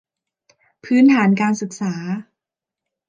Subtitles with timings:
[0.83, 1.93] พื้นฐานการศึกษา